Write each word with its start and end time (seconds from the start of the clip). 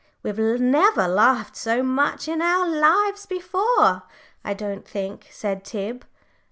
"We've 0.23 0.39
never 0.59 1.07
laughed 1.07 1.55
so 1.55 1.83
much 1.83 2.27
in 2.27 2.41
our 2.41 2.65
lives 2.67 3.27
before, 3.27 4.01
I 4.43 4.55
don't 4.55 4.87
think," 4.87 5.27
said 5.29 5.63
Tib. 5.63 6.05